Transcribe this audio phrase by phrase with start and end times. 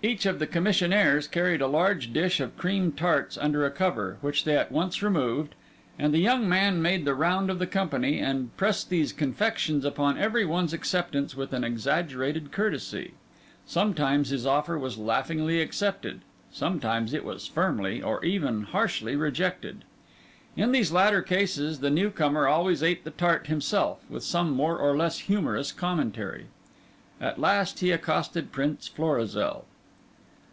[0.00, 4.44] Each of the commissionaires carried a large dish of cream tarts under a cover, which
[4.44, 5.56] they at once removed;
[5.98, 10.16] and the young man made the round of the company, and pressed these confections upon
[10.16, 13.14] every one's acceptance with an exaggerated courtesy.
[13.66, 16.20] Sometimes his offer was laughingly accepted;
[16.52, 19.82] sometimes it was firmly, or even harshly, rejected.
[20.56, 24.78] In these latter cases the new comer always ate the tart himself, with some more
[24.78, 26.46] or less humorous commentary.
[27.20, 29.64] At last he accosted Prince Florizel.